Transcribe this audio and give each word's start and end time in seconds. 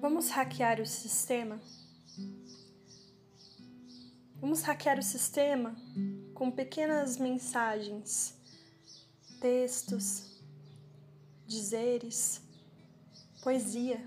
Vamos 0.00 0.28
hackear 0.28 0.78
o 0.80 0.86
sistema? 0.86 1.58
Vamos 4.38 4.62
hackear 4.62 4.98
o 4.98 5.02
sistema 5.02 5.74
com 6.34 6.50
pequenas 6.50 7.16
mensagens, 7.16 8.36
textos, 9.40 10.38
dizeres, 11.46 12.42
poesia. 13.42 14.06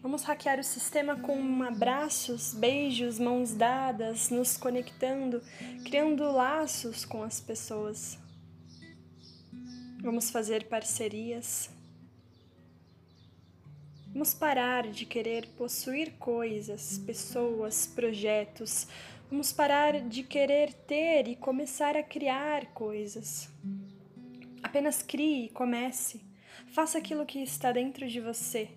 Vamos 0.00 0.22
hackear 0.22 0.60
o 0.60 0.64
sistema 0.64 1.16
com 1.18 1.62
abraços, 1.62 2.54
beijos, 2.54 3.18
mãos 3.18 3.52
dadas, 3.52 4.30
nos 4.30 4.56
conectando, 4.56 5.42
criando 5.84 6.30
laços 6.30 7.04
com 7.04 7.24
as 7.24 7.40
pessoas. 7.40 8.16
Vamos 10.00 10.30
fazer 10.30 10.68
parcerias. 10.68 11.68
Vamos 14.14 14.32
parar 14.32 14.86
de 14.86 15.04
querer 15.04 15.48
possuir 15.56 16.12
coisas, 16.20 16.98
pessoas, 16.98 17.84
projetos. 17.84 18.86
Vamos 19.28 19.52
parar 19.52 20.00
de 20.02 20.22
querer 20.22 20.72
ter 20.72 21.26
e 21.26 21.34
começar 21.34 21.96
a 21.96 22.02
criar 22.02 22.66
coisas. 22.66 23.50
Apenas 24.62 25.02
crie 25.02 25.46
e 25.46 25.48
comece. 25.48 26.20
Faça 26.68 26.96
aquilo 26.96 27.26
que 27.26 27.40
está 27.40 27.72
dentro 27.72 28.06
de 28.06 28.20
você, 28.20 28.68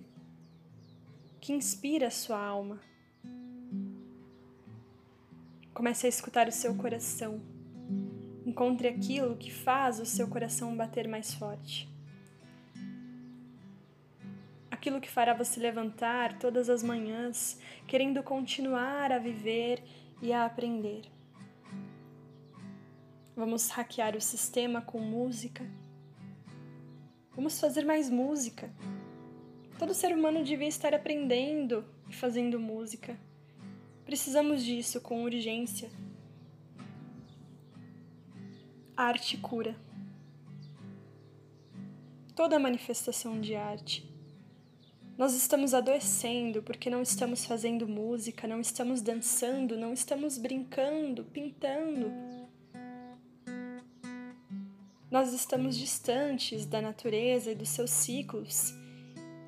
que 1.39 1.53
inspira 1.53 2.07
a 2.07 2.11
sua 2.11 2.43
alma. 2.43 2.81
Comece 5.71 6.07
a 6.07 6.09
escutar 6.09 6.47
o 6.47 6.51
seu 6.51 6.73
coração. 6.73 7.39
Encontre 8.43 8.87
aquilo 8.87 9.37
que 9.37 9.53
faz 9.53 9.99
o 9.99 10.05
seu 10.05 10.27
coração 10.27 10.75
bater 10.75 11.07
mais 11.07 11.31
forte 11.35 11.87
aquilo 14.77 15.01
que 15.01 15.09
fará 15.09 15.33
você 15.33 15.59
levantar 15.59 16.37
todas 16.37 16.69
as 16.69 16.83
manhãs, 16.83 17.59
querendo 17.87 18.21
continuar 18.21 19.11
a 19.11 19.17
viver 19.17 19.83
e 20.21 20.31
a 20.31 20.45
aprender. 20.45 21.01
Vamos 23.35 23.69
hackear 23.69 24.15
o 24.15 24.21
sistema 24.21 24.79
com 24.79 24.99
música. 24.99 25.65
Vamos 27.35 27.59
fazer 27.59 27.85
mais 27.85 28.09
música. 28.09 28.71
Todo 29.79 29.95
ser 29.95 30.13
humano 30.13 30.43
devia 30.43 30.67
estar 30.67 30.93
aprendendo 30.93 31.83
e 32.07 32.13
fazendo 32.13 32.59
música. 32.59 33.19
Precisamos 34.05 34.63
disso 34.63 35.01
com 35.01 35.23
urgência. 35.23 35.89
Arte 38.95 39.37
cura. 39.37 39.75
Toda 42.35 42.59
manifestação 42.59 43.41
de 43.41 43.55
arte 43.55 44.16
nós 45.17 45.33
estamos 45.33 45.73
adoecendo 45.73 46.61
porque 46.61 46.91
não 46.91 47.01
estamos 47.01 47.43
fazendo 47.43 47.87
música, 47.87 48.47
não 48.47 48.61
estamos 48.61 49.01
dançando, 49.01 49.75
não 49.75 49.91
estamos 49.91 50.37
brincando, 50.37 51.23
pintando. 51.23 52.11
Nós 55.09 55.33
estamos 55.33 55.75
distantes 55.75 56.67
da 56.67 56.81
natureza 56.81 57.51
e 57.51 57.55
dos 57.55 57.69
seus 57.69 57.89
ciclos. 57.89 58.75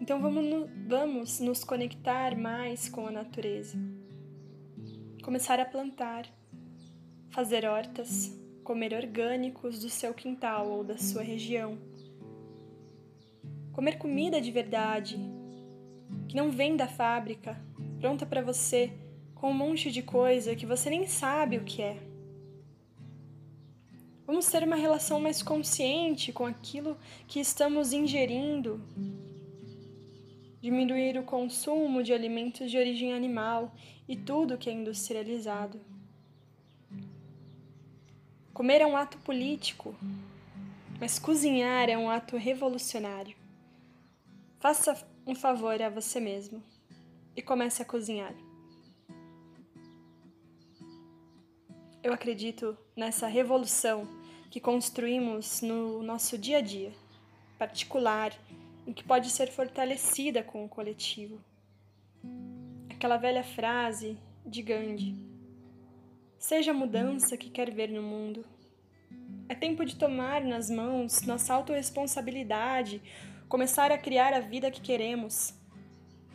Então 0.01 0.19
vamos, 0.19 0.67
vamos 0.87 1.39
nos 1.39 1.63
conectar 1.63 2.35
mais 2.35 2.89
com 2.89 3.05
a 3.05 3.11
natureza. 3.11 3.77
Começar 5.23 5.59
a 5.59 5.65
plantar, 5.65 6.25
fazer 7.29 7.65
hortas, 7.65 8.35
comer 8.63 8.91
orgânicos 8.95 9.79
do 9.79 9.89
seu 9.89 10.15
quintal 10.15 10.67
ou 10.67 10.83
da 10.83 10.97
sua 10.97 11.21
região. 11.21 11.77
Comer 13.71 13.99
comida 13.99 14.41
de 14.41 14.49
verdade, 14.49 15.19
que 16.29 16.35
não 16.35 16.51
vem 16.51 16.77
da 16.77 16.87
fábrica, 16.87 17.59
pronta 17.99 18.23
para 18.23 18.43
você, 18.43 18.93
com 19.33 19.49
um 19.49 19.53
monte 19.53 19.91
de 19.91 20.03
coisa 20.03 20.55
que 20.55 20.65
você 20.65 20.87
nem 20.87 21.07
sabe 21.07 21.57
o 21.57 21.63
que 21.63 21.81
é. 21.81 21.97
Vamos 24.27 24.45
ter 24.45 24.63
uma 24.63 24.75
relação 24.75 25.19
mais 25.19 25.41
consciente 25.41 26.31
com 26.31 26.45
aquilo 26.45 26.95
que 27.27 27.39
estamos 27.39 27.93
ingerindo. 27.93 28.79
Diminuir 30.61 31.17
o 31.17 31.23
consumo 31.23 32.03
de 32.03 32.13
alimentos 32.13 32.69
de 32.69 32.77
origem 32.77 33.11
animal 33.11 33.73
e 34.07 34.15
tudo 34.15 34.55
que 34.55 34.69
é 34.69 34.73
industrializado. 34.73 35.81
Comer 38.53 38.81
é 38.81 38.85
um 38.85 38.95
ato 38.95 39.17
político, 39.17 39.95
mas 40.99 41.17
cozinhar 41.17 41.89
é 41.89 41.97
um 41.97 42.07
ato 42.07 42.37
revolucionário. 42.37 43.35
Faça 44.59 44.95
um 45.29 45.35
favor 45.35 45.79
a 45.79 45.89
você 45.89 46.19
mesmo 46.19 46.63
e 47.35 47.41
comece 47.41 47.83
a 47.83 47.85
cozinhar. 47.85 48.33
Eu 52.01 52.11
acredito 52.11 52.75
nessa 52.95 53.27
revolução 53.27 54.07
que 54.49 54.59
construímos 54.59 55.61
no 55.61 56.01
nosso 56.01 56.35
dia 56.35 56.57
a 56.57 56.61
dia, 56.61 56.91
particular, 57.59 58.33
e 58.87 58.93
que 58.93 59.03
pode 59.03 59.29
ser 59.29 59.51
fortalecida 59.51 60.41
com 60.41 60.65
o 60.65 60.69
coletivo. 60.69 61.39
Aquela 62.89 63.17
velha 63.17 63.43
frase 63.43 64.17
de 64.43 64.63
Gandhi: 64.63 65.15
Seja 66.39 66.71
a 66.71 66.73
mudança 66.73 67.37
que 67.37 67.51
quer 67.51 67.69
ver 67.69 67.89
no 67.89 68.01
mundo. 68.01 68.43
É 69.47 69.53
tempo 69.53 69.85
de 69.85 69.95
tomar 69.95 70.41
nas 70.41 70.71
mãos 70.71 71.21
nossa 71.21 71.53
autorresponsabilidade, 71.53 72.99
começar 73.49 73.91
a 73.91 73.97
criar 73.97 74.31
a 74.31 74.39
vida 74.39 74.69
que 74.69 74.79
queremos, 74.79 75.55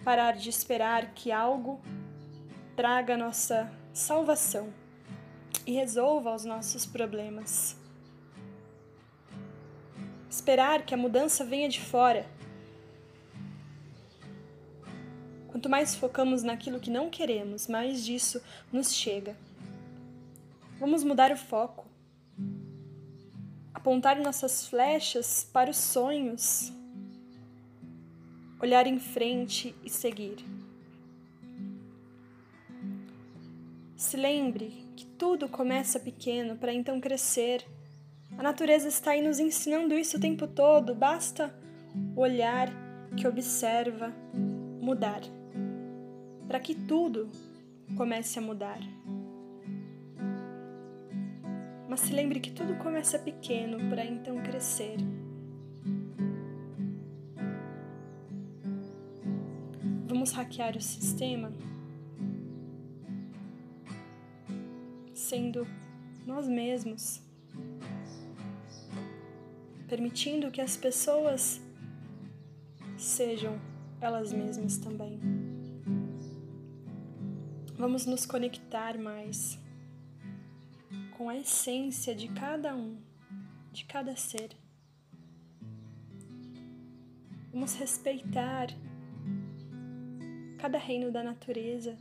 parar 0.03 0.33
de 0.33 0.51
esperar 0.51 1.15
que 1.15 1.31
algo 1.31 1.81
traga 2.75 3.17
nossa 3.17 3.73
salvação 3.93 4.75
e 5.65 5.71
resolva 5.71 6.35
os 6.35 6.45
nossos 6.45 6.85
problemas. 6.85 7.77
Esperar 10.29 10.85
que 10.85 10.93
a 10.93 10.97
mudança 10.97 11.45
venha 11.45 11.69
de 11.69 11.81
fora. 11.81 12.27
Quanto 15.47 15.69
mais 15.69 15.95
focamos 15.95 16.43
naquilo 16.43 16.81
que 16.81 16.91
não 16.91 17.09
queremos, 17.09 17.69
mais 17.69 18.05
disso 18.05 18.43
nos 18.73 18.93
chega. 18.93 19.37
Vamos 20.81 21.05
mudar 21.05 21.31
o 21.31 21.37
foco. 21.37 21.87
Apontar 23.73 24.17
nossas 24.17 24.67
flechas 24.67 25.49
para 25.53 25.71
os 25.71 25.77
sonhos 25.77 26.73
olhar 28.65 28.87
em 28.87 28.99
frente 28.99 29.75
e 29.85 29.91
seguir. 29.91 30.37
Se 33.95 34.17
lembre 34.17 34.87
que 34.97 35.05
tudo 35.05 35.51
começa 35.51 36.01
pequeno 36.01 36.57
para 36.57 36.73
então 36.73 36.99
crescer. 36.99 37.63
A 38.39 38.43
natureza 38.43 38.89
está 38.89 39.11
aí 39.11 39.21
nos 39.21 39.39
ensinando 39.39 39.95
isso 39.95 40.17
o 40.17 40.21
tempo 40.21 40.47
todo, 40.47 40.95
basta 40.95 41.55
olhar 42.17 42.71
que 43.17 43.29
observa 43.29 44.13
mudar, 44.81 45.21
para 46.49 46.59
que 46.59 46.75
tudo 46.75 47.31
comece 47.97 48.39
a 48.39 48.43
mudar. 48.43 48.81
Mas 51.87 52.01
se 52.01 52.13
lembre 52.15 52.41
que 52.41 52.51
tudo 52.51 52.75
começa 52.77 53.19
pequeno 53.19 53.91
para 53.91 54.05
então 54.05 54.43
crescer. 54.43 54.97
Hackear 60.34 60.77
o 60.77 60.81
sistema 60.81 61.53
sendo 65.15 65.65
nós 66.27 66.49
mesmos, 66.49 67.22
permitindo 69.89 70.50
que 70.50 70.61
as 70.61 70.77
pessoas 70.77 71.61
sejam 72.99 73.61
elas 74.00 74.32
mesmas 74.32 74.76
também. 74.76 75.20
Vamos 77.76 78.05
nos 78.05 78.26
conectar 78.26 78.99
mais 78.99 79.59
com 81.17 81.29
a 81.29 81.37
essência 81.37 82.14
de 82.14 82.29
cada 82.29 82.75
um, 82.75 82.99
de 83.73 83.85
cada 83.85 84.17
ser. 84.17 84.50
Vamos 87.53 87.75
respeitar 87.75 88.69
cada 90.64 90.78
reino 90.78 91.12
da 91.12 91.22
natureza. 91.22 91.94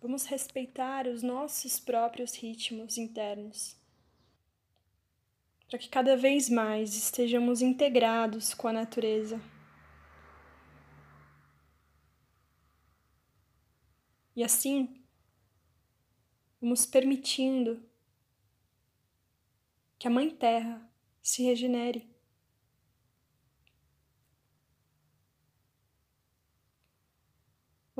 Vamos 0.00 0.24
respeitar 0.26 1.08
os 1.08 1.24
nossos 1.24 1.80
próprios 1.80 2.36
ritmos 2.36 2.96
internos, 2.96 3.76
para 5.68 5.76
que 5.76 5.88
cada 5.88 6.16
vez 6.16 6.48
mais 6.48 6.94
estejamos 6.94 7.62
integrados 7.62 8.54
com 8.54 8.68
a 8.68 8.72
natureza. 8.72 9.40
E 14.36 14.44
assim, 14.44 15.02
vamos 16.60 16.86
permitindo 16.86 17.82
que 19.98 20.06
a 20.06 20.10
Mãe 20.12 20.30
Terra 20.30 20.88
se 21.20 21.42
regenere 21.42 22.09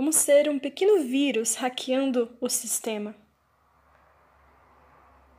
Vamos 0.00 0.16
ser 0.16 0.48
um 0.48 0.58
pequeno 0.58 1.02
vírus 1.02 1.56
hackeando 1.56 2.34
o 2.40 2.48
sistema. 2.48 3.14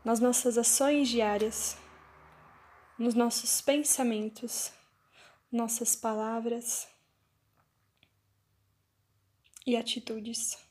Nas 0.05 0.19
nossas 0.19 0.55
ações 0.55 1.09
diárias, 1.09 1.75
nos 2.95 3.15
nossos 3.15 3.59
pensamentos, 3.59 4.71
nossas 5.51 5.95
palavras 5.95 6.87
e 9.65 9.75
atitudes. 9.75 10.63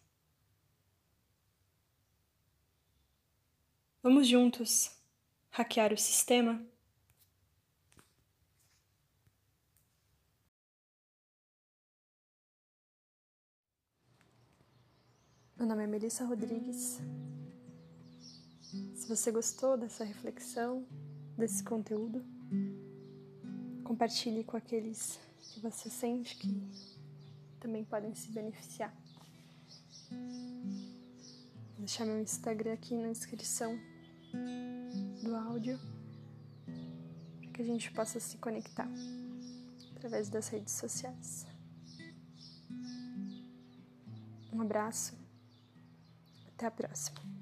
Vamos 4.00 4.28
juntos 4.28 4.96
hackear 5.50 5.92
o 5.92 5.98
sistema? 5.98 6.64
Meu 15.60 15.68
nome 15.68 15.84
é 15.84 15.86
Melissa 15.86 16.24
Rodrigues. 16.24 17.02
Se 18.94 19.06
você 19.06 19.30
gostou 19.30 19.76
dessa 19.76 20.04
reflexão, 20.04 20.86
desse 21.36 21.62
conteúdo, 21.62 22.24
compartilhe 23.84 24.42
com 24.42 24.56
aqueles 24.56 25.20
que 25.52 25.60
você 25.60 25.90
sente 25.90 26.34
que 26.38 26.48
também 27.60 27.84
podem 27.84 28.14
se 28.14 28.32
beneficiar. 28.32 28.90
Vou 30.08 31.80
deixar 31.80 32.06
meu 32.06 32.18
Instagram 32.18 32.72
aqui 32.72 32.94
na 32.94 33.12
descrição 33.12 33.78
do 35.22 35.36
áudio 35.36 35.78
para 37.38 37.50
que 37.52 37.60
a 37.60 37.66
gente 37.66 37.92
possa 37.92 38.18
se 38.18 38.38
conectar 38.38 38.88
através 39.94 40.30
das 40.30 40.48
redes 40.48 40.72
sociais. 40.72 41.46
Um 44.50 44.62
abraço 44.62 45.19
até 46.60 46.66
a 46.66 46.70
próxima. 46.70 47.39